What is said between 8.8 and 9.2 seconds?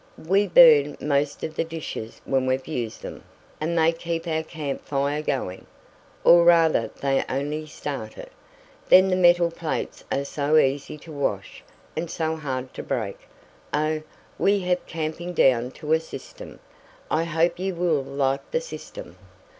Then the